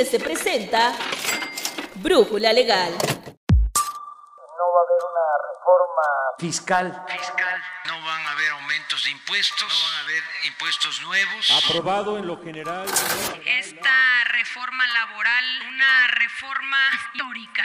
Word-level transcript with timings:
IDC 0.00 0.22
presenta 0.22 0.94
Brújula 1.96 2.52
Legal. 2.54 2.90
No 2.92 2.96
va 4.72 4.80
a 4.80 4.84
haber 4.86 5.02
una 5.10 5.26
reforma 5.50 6.06
fiscal. 6.38 7.04
fiscal. 7.06 7.62
No 7.86 7.94
van 8.06 8.26
a 8.26 8.30
haber 8.32 8.50
aumentos 8.52 9.04
de 9.04 9.10
impuestos. 9.10 9.68
No 9.68 9.68
van 9.68 9.98
a 9.98 10.00
haber 10.04 10.22
impuestos 10.46 11.02
nuevos. 11.02 11.64
Aprobado 11.66 12.16
en 12.16 12.26
lo 12.26 12.42
general. 12.42 12.86
Esta 13.44 14.24
reforma 14.32 14.84
laboral, 14.94 15.44
una 15.68 16.08
reforma 16.08 16.78
histórica. 16.94 17.64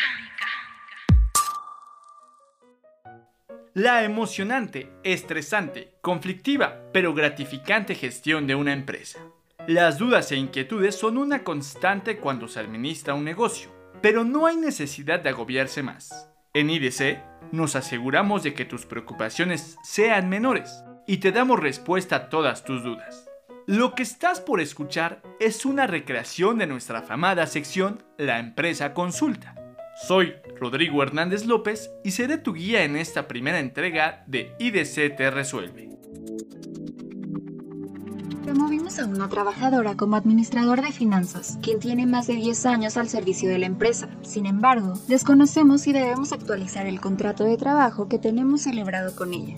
La 3.75 4.03
emocionante, 4.03 4.91
estresante, 5.03 5.95
conflictiva, 6.01 6.81
pero 6.91 7.13
gratificante 7.13 7.95
gestión 7.95 8.45
de 8.45 8.55
una 8.55 8.73
empresa. 8.73 9.19
Las 9.67 9.97
dudas 9.97 10.31
e 10.31 10.35
inquietudes 10.35 10.93
son 10.95 11.17
una 11.17 11.43
constante 11.43 12.17
cuando 12.17 12.47
se 12.47 12.59
administra 12.59 13.15
un 13.15 13.23
negocio, 13.23 13.71
pero 13.99 14.23
no 14.23 14.45
hay 14.45 14.57
necesidad 14.57 15.21
de 15.21 15.29
agobiarse 15.29 15.81
más. 15.81 16.29
En 16.53 16.69
IDC 16.69 17.23
nos 17.51 17.75
aseguramos 17.75 18.43
de 18.43 18.53
que 18.53 18.65
tus 18.65 18.85
preocupaciones 18.85 19.77
sean 19.83 20.29
menores 20.29 20.83
y 21.07 21.17
te 21.17 21.31
damos 21.31 21.59
respuesta 21.59 22.15
a 22.15 22.29
todas 22.29 22.63
tus 22.63 22.83
dudas. 22.83 23.27
Lo 23.65 23.95
que 23.95 24.03
estás 24.03 24.39
por 24.39 24.61
escuchar 24.61 25.23
es 25.39 25.65
una 25.65 25.87
recreación 25.87 26.59
de 26.59 26.67
nuestra 26.67 26.99
afamada 26.99 27.47
sección 27.47 28.03
La 28.19 28.37
Empresa 28.37 28.93
Consulta. 28.93 29.55
Soy 30.07 30.35
Rodrigo 30.59 31.01
Hernández 31.01 31.45
López 31.45 31.89
y 32.03 32.11
seré 32.11 32.37
tu 32.37 32.53
guía 32.53 32.83
en 32.83 32.95
esta 32.95 33.27
primera 33.27 33.57
entrega 33.57 34.23
de 34.27 34.53
IDC 34.59 35.15
Te 35.15 35.31
Resuelve. 35.31 35.89
Promovimos 38.45 38.99
a 38.99 39.07
una 39.07 39.27
trabajadora 39.27 39.97
como 39.97 40.15
administrador 40.15 40.83
de 40.83 40.91
finanzas, 40.91 41.57
quien 41.63 41.79
tiene 41.79 42.05
más 42.05 42.27
de 42.27 42.35
10 42.35 42.67
años 42.67 42.95
al 42.95 43.09
servicio 43.09 43.49
de 43.49 43.57
la 43.57 43.65
empresa. 43.65 44.07
Sin 44.21 44.45
embargo, 44.45 44.93
desconocemos 45.07 45.81
si 45.81 45.93
debemos 45.93 46.31
actualizar 46.31 46.85
el 46.85 47.01
contrato 47.01 47.43
de 47.43 47.57
trabajo 47.57 48.07
que 48.07 48.19
tenemos 48.19 48.61
celebrado 48.61 49.15
con 49.15 49.33
ella. 49.33 49.57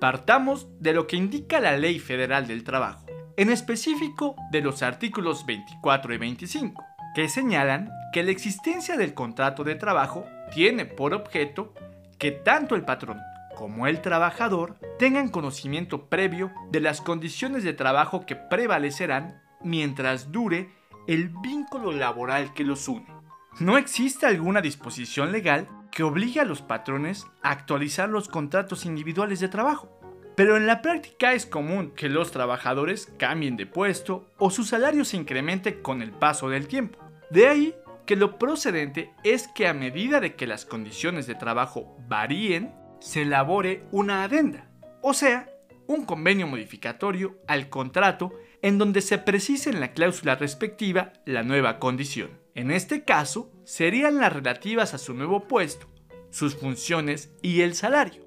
Partamos 0.00 0.66
de 0.80 0.94
lo 0.94 1.06
que 1.06 1.16
indica 1.16 1.60
la 1.60 1.76
Ley 1.76 1.98
Federal 1.98 2.46
del 2.46 2.64
Trabajo, 2.64 3.04
en 3.36 3.50
específico 3.50 4.34
de 4.50 4.62
los 4.62 4.82
artículos 4.82 5.44
24 5.44 6.14
y 6.14 6.16
25, 6.16 6.82
que 7.14 7.28
señalan 7.28 7.90
que 8.14 8.22
la 8.22 8.30
existencia 8.30 8.96
del 8.96 9.12
contrato 9.12 9.62
de 9.62 9.74
trabajo 9.74 10.24
tiene 10.54 10.86
por 10.86 11.12
objeto 11.12 11.74
que 12.16 12.30
tanto 12.30 12.76
el 12.76 12.86
patrón 12.86 13.20
como 13.56 13.86
el 13.86 14.00
trabajador 14.00 14.76
tengan 14.98 15.28
conocimiento 15.28 16.08
previo 16.08 16.52
de 16.70 16.80
las 16.80 17.00
condiciones 17.00 17.64
de 17.64 17.72
trabajo 17.72 18.26
que 18.26 18.36
prevalecerán 18.36 19.42
mientras 19.62 20.32
dure 20.32 20.70
el 21.06 21.28
vínculo 21.28 21.92
laboral 21.92 22.54
que 22.54 22.64
los 22.64 22.88
une. 22.88 23.06
No 23.58 23.76
existe 23.76 24.26
alguna 24.26 24.60
disposición 24.60 25.32
legal 25.32 25.68
que 25.90 26.02
obligue 26.02 26.40
a 26.40 26.44
los 26.44 26.62
patrones 26.62 27.26
a 27.42 27.50
actualizar 27.50 28.08
los 28.08 28.28
contratos 28.28 28.86
individuales 28.86 29.40
de 29.40 29.48
trabajo. 29.48 29.98
Pero 30.34 30.56
en 30.56 30.66
la 30.66 30.80
práctica 30.80 31.34
es 31.34 31.44
común 31.44 31.92
que 31.94 32.08
los 32.08 32.32
trabajadores 32.32 33.12
cambien 33.18 33.58
de 33.58 33.66
puesto 33.66 34.26
o 34.38 34.50
su 34.50 34.64
salario 34.64 35.04
se 35.04 35.18
incremente 35.18 35.82
con 35.82 36.00
el 36.00 36.10
paso 36.10 36.48
del 36.48 36.66
tiempo. 36.66 36.98
De 37.30 37.48
ahí 37.48 37.74
que 38.06 38.16
lo 38.16 38.38
procedente 38.38 39.12
es 39.22 39.48
que 39.48 39.68
a 39.68 39.74
medida 39.74 40.20
de 40.20 40.34
que 40.34 40.46
las 40.46 40.64
condiciones 40.64 41.26
de 41.26 41.34
trabajo 41.34 41.96
varíen, 42.08 42.74
se 43.02 43.22
elabore 43.22 43.84
una 43.90 44.24
adenda, 44.24 44.70
o 45.02 45.12
sea, 45.12 45.50
un 45.86 46.06
convenio 46.06 46.46
modificatorio 46.46 47.36
al 47.48 47.68
contrato 47.68 48.32
en 48.62 48.78
donde 48.78 49.02
se 49.02 49.18
precise 49.18 49.70
en 49.70 49.80
la 49.80 49.92
cláusula 49.92 50.36
respectiva 50.36 51.12
la 51.26 51.42
nueva 51.42 51.78
condición. 51.80 52.30
En 52.54 52.70
este 52.70 53.04
caso, 53.04 53.50
serían 53.64 54.18
las 54.18 54.32
relativas 54.32 54.94
a 54.94 54.98
su 54.98 55.14
nuevo 55.14 55.48
puesto, 55.48 55.88
sus 56.30 56.54
funciones 56.54 57.30
y 57.42 57.62
el 57.62 57.74
salario. 57.74 58.22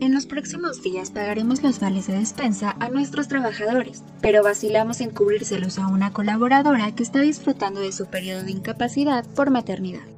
En 0.00 0.12
los 0.12 0.26
próximos 0.26 0.82
días 0.82 1.12
pagaremos 1.12 1.62
los 1.62 1.78
vales 1.78 2.08
de 2.08 2.18
despensa 2.18 2.76
a 2.80 2.88
nuestros 2.88 3.28
trabajadores, 3.28 4.02
pero 4.20 4.42
vacilamos 4.42 5.00
en 5.00 5.10
cubrírselos 5.10 5.78
a 5.78 5.86
una 5.86 6.12
colaboradora 6.12 6.92
que 6.94 7.04
está 7.04 7.20
disfrutando 7.20 7.80
de 7.80 7.92
su 7.92 8.06
periodo 8.06 8.42
de 8.42 8.50
incapacidad 8.50 9.24
por 9.34 9.50
maternidad. 9.50 10.13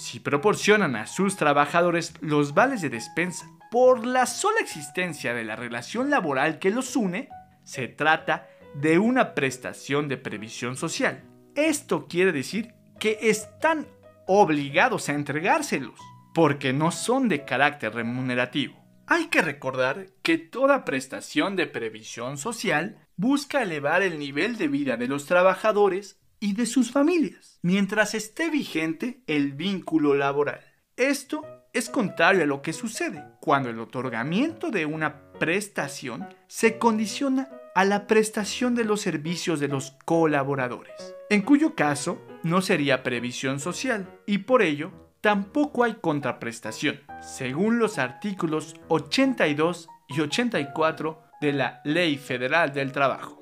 Si 0.00 0.18
proporcionan 0.18 0.96
a 0.96 1.06
sus 1.06 1.36
trabajadores 1.36 2.14
los 2.22 2.54
vales 2.54 2.80
de 2.80 2.88
despensa 2.88 3.44
por 3.70 4.06
la 4.06 4.24
sola 4.24 4.58
existencia 4.60 5.34
de 5.34 5.44
la 5.44 5.56
relación 5.56 6.08
laboral 6.08 6.58
que 6.58 6.70
los 6.70 6.96
une, 6.96 7.28
se 7.64 7.86
trata 7.86 8.48
de 8.72 8.98
una 8.98 9.34
prestación 9.34 10.08
de 10.08 10.16
previsión 10.16 10.78
social. 10.78 11.22
Esto 11.54 12.06
quiere 12.08 12.32
decir 12.32 12.72
que 12.98 13.18
están 13.20 13.88
obligados 14.26 15.10
a 15.10 15.12
entregárselos, 15.12 16.00
porque 16.32 16.72
no 16.72 16.92
son 16.92 17.28
de 17.28 17.44
carácter 17.44 17.94
remunerativo. 17.94 18.82
Hay 19.06 19.26
que 19.26 19.42
recordar 19.42 20.06
que 20.22 20.38
toda 20.38 20.86
prestación 20.86 21.56
de 21.56 21.66
previsión 21.66 22.38
social 22.38 23.06
busca 23.16 23.62
elevar 23.62 24.00
el 24.00 24.18
nivel 24.18 24.56
de 24.56 24.68
vida 24.68 24.96
de 24.96 25.08
los 25.08 25.26
trabajadores 25.26 26.19
y 26.40 26.54
de 26.54 26.66
sus 26.66 26.90
familias, 26.90 27.58
mientras 27.62 28.14
esté 28.14 28.50
vigente 28.50 29.22
el 29.26 29.52
vínculo 29.52 30.14
laboral. 30.14 30.60
Esto 30.96 31.44
es 31.72 31.88
contrario 31.88 32.42
a 32.42 32.46
lo 32.46 32.62
que 32.62 32.72
sucede 32.72 33.22
cuando 33.40 33.70
el 33.70 33.78
otorgamiento 33.78 34.70
de 34.70 34.86
una 34.86 35.30
prestación 35.38 36.26
se 36.48 36.78
condiciona 36.78 37.48
a 37.74 37.84
la 37.84 38.06
prestación 38.06 38.74
de 38.74 38.84
los 38.84 39.00
servicios 39.00 39.60
de 39.60 39.68
los 39.68 39.92
colaboradores, 40.04 41.14
en 41.28 41.42
cuyo 41.42 41.74
caso 41.74 42.20
no 42.42 42.62
sería 42.62 43.02
previsión 43.02 43.60
social 43.60 44.18
y 44.26 44.38
por 44.38 44.62
ello 44.62 44.90
tampoco 45.20 45.84
hay 45.84 45.94
contraprestación, 45.94 47.00
según 47.20 47.78
los 47.78 47.98
artículos 47.98 48.74
82 48.88 49.88
y 50.08 50.20
84 50.20 51.22
de 51.40 51.52
la 51.52 51.80
Ley 51.84 52.16
Federal 52.16 52.72
del 52.72 52.92
Trabajo. 52.92 53.38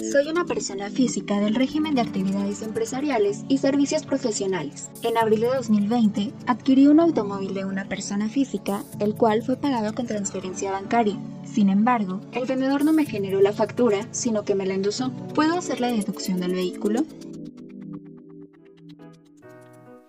Soy 0.00 0.28
una 0.28 0.44
persona 0.44 0.90
física 0.90 1.40
del 1.40 1.56
régimen 1.56 1.94
de 1.94 2.00
actividades 2.00 2.62
empresariales 2.62 3.44
y 3.48 3.58
servicios 3.58 4.06
profesionales. 4.06 4.90
En 5.02 5.18
abril 5.18 5.40
de 5.40 5.48
2020 5.48 6.32
adquirí 6.46 6.86
un 6.86 7.00
automóvil 7.00 7.52
de 7.52 7.64
una 7.64 7.88
persona 7.88 8.28
física, 8.28 8.84
el 9.00 9.16
cual 9.16 9.42
fue 9.42 9.56
pagado 9.56 9.92
con 9.94 10.06
transferencia 10.06 10.70
bancaria. 10.70 11.18
Sin 11.44 11.68
embargo, 11.68 12.20
el 12.32 12.46
vendedor 12.46 12.84
no 12.84 12.92
me 12.92 13.06
generó 13.06 13.40
la 13.40 13.52
factura, 13.52 14.06
sino 14.12 14.44
que 14.44 14.54
me 14.54 14.66
la 14.66 14.74
endosó. 14.74 15.12
¿Puedo 15.34 15.58
hacer 15.58 15.80
la 15.80 15.88
deducción 15.88 16.40
del 16.40 16.54
vehículo? 16.54 17.04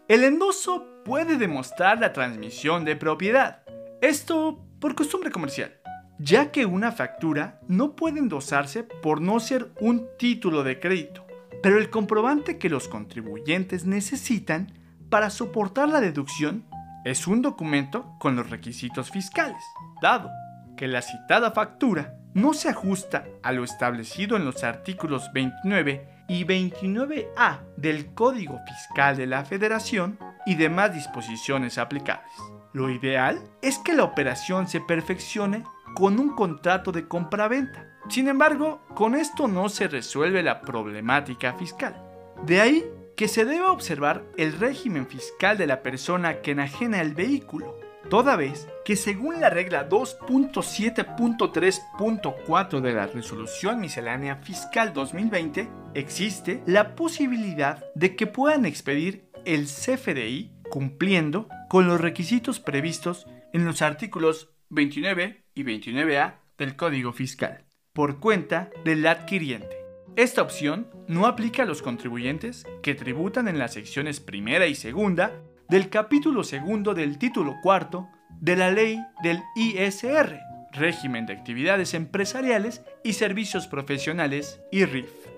El 0.07 0.23
endoso 0.23 0.85
puede 1.03 1.37
demostrar 1.37 1.99
la 1.99 2.13
transmisión 2.13 2.85
de 2.85 2.95
propiedad. 2.95 3.63
Esto 4.01 4.59
por 4.79 4.95
costumbre 4.95 5.31
comercial 5.31 5.78
ya 6.19 6.51
que 6.51 6.65
una 6.65 6.91
factura 6.91 7.59
no 7.67 7.95
puede 7.95 8.19
endosarse 8.19 8.83
por 8.83 9.21
no 9.21 9.39
ser 9.39 9.71
un 9.79 10.07
título 10.17 10.63
de 10.63 10.79
crédito, 10.79 11.25
pero 11.63 11.77
el 11.77 11.89
comprobante 11.89 12.57
que 12.57 12.69
los 12.69 12.87
contribuyentes 12.87 13.85
necesitan 13.85 14.73
para 15.09 15.29
soportar 15.29 15.89
la 15.89 16.01
deducción 16.01 16.65
es 17.05 17.25
un 17.25 17.41
documento 17.41 18.13
con 18.19 18.35
los 18.35 18.49
requisitos 18.49 19.09
fiscales, 19.09 19.63
dado 20.01 20.29
que 20.77 20.87
la 20.87 21.01
citada 21.01 21.51
factura 21.51 22.15
no 22.33 22.53
se 22.53 22.69
ajusta 22.69 23.25
a 23.41 23.51
lo 23.51 23.63
establecido 23.63 24.37
en 24.37 24.45
los 24.45 24.63
artículos 24.63 25.31
29 25.33 26.07
y 26.27 26.45
29A 26.45 27.59
del 27.75 28.13
Código 28.13 28.59
Fiscal 28.67 29.17
de 29.17 29.25
la 29.25 29.43
Federación 29.43 30.19
y 30.45 30.55
demás 30.55 30.93
disposiciones 30.93 31.77
aplicables. 31.77 32.31
Lo 32.71 32.89
ideal 32.89 33.41
es 33.61 33.79
que 33.79 33.93
la 33.93 34.03
operación 34.03 34.67
se 34.67 34.79
perfeccione 34.79 35.63
con 35.95 36.19
un 36.19 36.35
contrato 36.35 36.91
de 36.91 37.07
compraventa. 37.07 37.87
Sin 38.09 38.27
embargo, 38.27 38.81
con 38.95 39.15
esto 39.15 39.47
no 39.47 39.69
se 39.69 39.87
resuelve 39.87 40.43
la 40.43 40.59
problemática 40.61 41.53
fiscal. 41.53 42.03
De 42.45 42.61
ahí 42.61 42.85
que 43.15 43.27
se 43.27 43.45
debe 43.45 43.65
observar 43.65 44.23
el 44.37 44.53
régimen 44.53 45.05
fiscal 45.05 45.55
de 45.57 45.67
la 45.67 45.83
persona 45.83 46.41
que 46.41 46.51
enajena 46.51 47.01
el 47.01 47.13
vehículo, 47.13 47.77
toda 48.09 48.37
vez 48.37 48.69
que 48.85 48.95
según 48.95 49.41
la 49.41 49.49
regla 49.49 49.89
2.7.3.4 49.89 52.79
de 52.79 52.93
la 52.93 53.07
Resolución 53.07 53.81
Miscelánea 53.81 54.37
Fiscal 54.37 54.93
2020, 54.93 55.69
existe 55.95 56.63
la 56.65 56.95
posibilidad 56.95 57.83
de 57.93 58.15
que 58.15 58.25
puedan 58.25 58.63
expedir 58.65 59.29
el 59.45 59.65
CFDI 59.65 60.53
cumpliendo 60.69 61.49
con 61.67 61.87
los 61.87 61.99
requisitos 61.99 62.59
previstos 62.59 63.27
en 63.51 63.65
los 63.65 63.81
artículos 63.81 64.51
29 64.69 65.43
y 65.55 65.63
29A 65.63 66.35
del 66.57 66.75
Código 66.75 67.11
Fiscal, 67.11 67.65
por 67.93 68.19
cuenta 68.19 68.69
del 68.85 69.05
adquiriente. 69.07 69.77
Esta 70.15 70.41
opción 70.41 70.87
no 71.07 71.25
aplica 71.25 71.63
a 71.63 71.65
los 71.65 71.81
contribuyentes 71.81 72.65
que 72.83 72.95
tributan 72.95 73.47
en 73.47 73.57
las 73.57 73.73
secciones 73.73 74.19
primera 74.19 74.67
y 74.67 74.75
segunda 74.75 75.41
del 75.69 75.89
capítulo 75.89 76.43
segundo 76.43 76.93
del 76.93 77.17
título 77.17 77.55
cuarto 77.61 78.09
de 78.41 78.55
la 78.55 78.71
ley 78.71 78.99
del 79.23 79.39
ISR, 79.55 80.39
Régimen 80.71 81.25
de 81.25 81.33
Actividades 81.33 81.93
Empresariales 81.93 82.83
y 83.03 83.13
Servicios 83.13 83.67
Profesionales 83.67 84.61
y 84.71 84.85
RIF. 84.85 85.28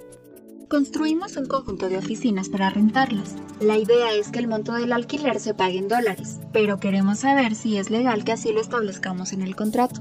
Construimos 0.71 1.35
un 1.35 1.47
conjunto 1.47 1.89
de 1.89 1.97
oficinas 1.97 2.47
para 2.47 2.69
rentarlas. 2.69 3.35
La 3.59 3.75
idea 3.75 4.13
es 4.13 4.29
que 4.29 4.39
el 4.39 4.47
monto 4.47 4.71
del 4.71 4.93
alquiler 4.93 5.37
se 5.41 5.53
pague 5.53 5.77
en 5.77 5.89
dólares, 5.89 6.39
pero 6.53 6.79
queremos 6.79 7.19
saber 7.19 7.55
si 7.55 7.77
es 7.77 7.89
legal 7.89 8.23
que 8.23 8.31
así 8.31 8.53
lo 8.53 8.61
establezcamos 8.61 9.33
en 9.33 9.41
el 9.41 9.53
contrato. 9.57 9.99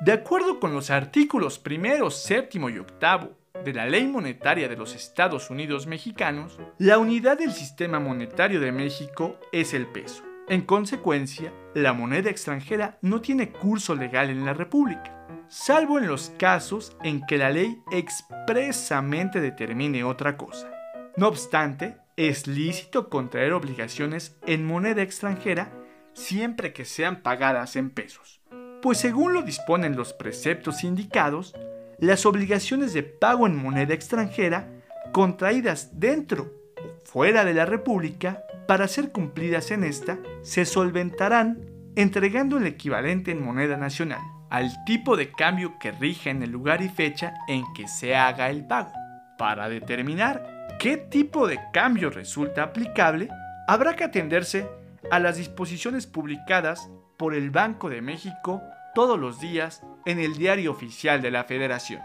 De 0.00 0.12
acuerdo 0.12 0.58
con 0.58 0.72
los 0.72 0.88
artículos 0.88 1.58
primero, 1.58 2.10
séptimo 2.10 2.70
y 2.70 2.78
octavo 2.78 3.36
de 3.62 3.74
la 3.74 3.84
Ley 3.84 4.06
Monetaria 4.06 4.70
de 4.70 4.76
los 4.78 4.94
Estados 4.94 5.50
Unidos 5.50 5.86
Mexicanos, 5.86 6.58
la 6.78 6.96
unidad 6.96 7.36
del 7.36 7.52
sistema 7.52 8.00
monetario 8.00 8.58
de 8.58 8.72
México 8.72 9.36
es 9.52 9.74
el 9.74 9.86
peso. 9.86 10.22
En 10.48 10.62
consecuencia, 10.62 11.52
la 11.74 11.92
moneda 11.92 12.30
extranjera 12.30 12.98
no 13.02 13.20
tiene 13.20 13.52
curso 13.52 13.94
legal 13.94 14.30
en 14.30 14.46
la 14.46 14.54
República 14.54 15.17
salvo 15.48 15.98
en 15.98 16.06
los 16.06 16.30
casos 16.38 16.96
en 17.02 17.24
que 17.26 17.38
la 17.38 17.50
ley 17.50 17.82
expresamente 17.90 19.40
determine 19.40 20.04
otra 20.04 20.36
cosa. 20.36 20.70
No 21.16 21.28
obstante, 21.28 21.96
es 22.16 22.46
lícito 22.46 23.08
contraer 23.08 23.52
obligaciones 23.52 24.36
en 24.46 24.66
moneda 24.66 25.02
extranjera 25.02 25.72
siempre 26.12 26.72
que 26.72 26.84
sean 26.84 27.22
pagadas 27.22 27.76
en 27.76 27.90
pesos, 27.90 28.42
pues 28.82 28.98
según 28.98 29.32
lo 29.32 29.42
disponen 29.42 29.96
los 29.96 30.12
preceptos 30.12 30.84
indicados, 30.84 31.54
las 31.98 32.26
obligaciones 32.26 32.92
de 32.92 33.02
pago 33.02 33.46
en 33.46 33.56
moneda 33.56 33.94
extranjera 33.94 34.68
contraídas 35.12 35.98
dentro 35.98 36.52
o 36.76 37.04
fuera 37.04 37.44
de 37.44 37.54
la 37.54 37.66
República 37.66 38.44
para 38.66 38.86
ser 38.86 39.12
cumplidas 39.12 39.70
en 39.70 39.84
esta 39.84 40.18
se 40.42 40.64
solventarán 40.64 41.70
entregando 41.96 42.58
el 42.58 42.66
equivalente 42.66 43.30
en 43.30 43.42
moneda 43.42 43.76
nacional 43.76 44.37
al 44.50 44.84
tipo 44.84 45.16
de 45.16 45.30
cambio 45.30 45.78
que 45.78 45.92
rige 45.92 46.30
en 46.30 46.42
el 46.42 46.50
lugar 46.50 46.82
y 46.82 46.88
fecha 46.88 47.34
en 47.48 47.64
que 47.74 47.88
se 47.88 48.16
haga 48.16 48.50
el 48.50 48.66
pago. 48.66 48.92
Para 49.36 49.68
determinar 49.68 50.76
qué 50.78 50.96
tipo 50.96 51.46
de 51.46 51.60
cambio 51.72 52.10
resulta 52.10 52.62
aplicable, 52.62 53.28
habrá 53.66 53.94
que 53.94 54.04
atenderse 54.04 54.68
a 55.10 55.18
las 55.18 55.36
disposiciones 55.36 56.06
publicadas 56.06 56.90
por 57.16 57.34
el 57.34 57.50
Banco 57.50 57.90
de 57.90 58.02
México 58.02 58.62
todos 58.94 59.18
los 59.18 59.40
días 59.40 59.82
en 60.06 60.18
el 60.18 60.36
diario 60.36 60.70
oficial 60.70 61.20
de 61.20 61.30
la 61.30 61.44
Federación. 61.44 62.00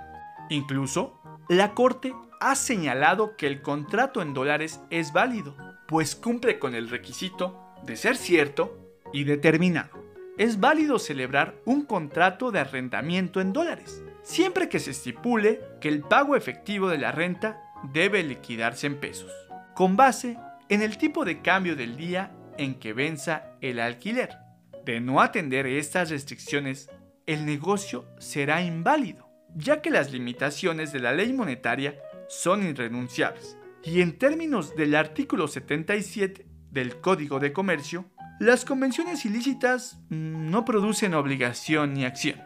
Incluso, 0.50 1.20
la 1.50 1.74
Corte 1.74 2.14
ha 2.40 2.56
señalado 2.56 3.36
que 3.38 3.48
el 3.48 3.62
contrato 3.62 4.22
en 4.22 4.34
dólares 4.34 4.82
es 4.90 5.14
válido, 5.14 5.56
pues 5.88 6.16
cumple 6.16 6.60
con 6.60 6.76
el 6.76 6.90
requisito 6.90 7.60
de 7.84 7.96
ser 7.96 8.18
cierto 8.18 8.78
y 9.14 9.24
determinado 9.24 10.03
es 10.38 10.60
válido 10.60 11.00
celebrar 11.00 11.56
un 11.66 11.86
contrato 11.86 12.52
de 12.52 12.60
arrendamiento 12.60 13.40
en 13.42 13.54
dólares, 13.54 14.04
siempre 14.24 14.70
que 14.70 14.80
se 14.80 14.92
estipule 14.92 15.62
que 15.80 15.90
el 15.90 16.02
pago 16.02 16.36
efectivo 16.36 16.90
de 16.90 16.98
la 16.98 17.12
renta 17.12 17.62
debe 17.92 18.24
liquidarse 18.24 18.88
en 18.88 19.00
pesos, 19.00 19.32
con 19.76 19.96
base 19.96 20.38
en 20.70 20.82
el 20.82 20.98
tipo 20.98 21.26
de 21.26 21.42
cambio 21.42 21.76
del 21.76 21.98
día 21.98 22.32
en 22.58 22.76
que 22.76 22.94
venza 22.94 23.56
el 23.62 23.80
alquiler. 23.80 24.38
De 24.86 25.00
no 25.00 25.22
atender 25.22 25.66
estas 25.66 26.10
restricciones, 26.10 26.90
el 27.26 27.46
negocio 27.46 28.06
será 28.18 28.62
inválido, 28.62 29.30
ya 29.56 29.82
que 29.82 29.90
las 29.90 30.12
limitaciones 30.12 30.92
de 30.92 31.00
la 31.00 31.14
ley 31.14 31.32
monetaria 31.32 32.00
son 32.28 32.64
irrenunciables. 32.64 33.58
Y 33.84 34.02
en 34.02 34.18
términos 34.18 34.76
del 34.76 34.96
artículo 34.96 35.48
77 35.48 36.46
del 36.72 37.00
Código 37.00 37.40
de 37.40 37.54
Comercio, 37.54 38.06
las 38.40 38.66
convenciones 38.66 39.26
ilícitas 39.26 40.00
mm, 40.10 40.50
no 40.50 40.66
producen 40.66 41.14
obligación 41.14 41.94
ni 41.94 42.06
acción. 42.06 42.42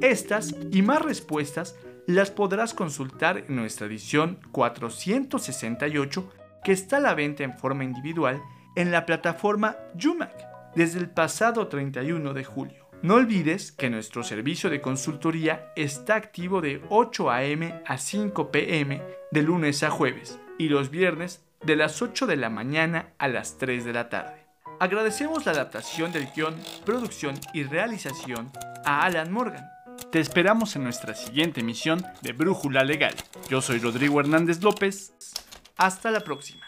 Estas 0.00 0.54
y 0.70 0.82
más 0.82 1.00
respuestas 1.00 1.76
las 2.06 2.30
podrás 2.30 2.74
consultar 2.74 3.38
en 3.48 3.56
nuestra 3.56 3.86
edición 3.86 4.38
468 4.52 6.30
que 6.62 6.72
está 6.72 6.98
a 6.98 7.00
la 7.00 7.14
venta 7.14 7.42
en 7.44 7.56
forma 7.56 7.84
individual 7.84 8.42
en 8.76 8.90
la 8.90 9.06
plataforma 9.06 9.76
Yumac 9.94 10.34
desde 10.74 10.98
el 10.98 11.08
pasado 11.08 11.68
31 11.68 12.34
de 12.34 12.44
julio. 12.44 12.84
No 13.02 13.14
olvides 13.14 13.70
que 13.70 13.90
nuestro 13.90 14.22
servicio 14.22 14.70
de 14.70 14.80
consultoría 14.80 15.72
está 15.76 16.16
activo 16.16 16.60
de 16.60 16.82
8 16.88 17.30
a.m. 17.30 17.82
a 17.86 17.98
5 17.98 18.50
p.m. 18.50 19.02
de 19.30 19.42
lunes 19.42 19.82
a 19.82 19.90
jueves 19.90 20.40
y 20.58 20.68
los 20.68 20.90
viernes 20.90 21.43
de 21.64 21.76
las 21.76 22.02
8 22.02 22.26
de 22.26 22.36
la 22.36 22.50
mañana 22.50 23.14
a 23.18 23.28
las 23.28 23.58
3 23.58 23.84
de 23.84 23.92
la 23.92 24.08
tarde. 24.08 24.46
Agradecemos 24.80 25.46
la 25.46 25.52
adaptación 25.52 26.12
del 26.12 26.28
guion, 26.34 26.56
producción 26.84 27.38
y 27.52 27.62
realización 27.62 28.50
a 28.84 29.04
Alan 29.04 29.32
Morgan. 29.32 29.70
Te 30.10 30.20
esperamos 30.20 30.76
en 30.76 30.84
nuestra 30.84 31.14
siguiente 31.14 31.60
emisión 31.60 32.04
de 32.20 32.32
Brújula 32.32 32.84
Legal. 32.84 33.14
Yo 33.48 33.62
soy 33.62 33.78
Rodrigo 33.78 34.20
Hernández 34.20 34.62
López. 34.62 35.14
Hasta 35.76 36.10
la 36.10 36.20
próxima. 36.20 36.63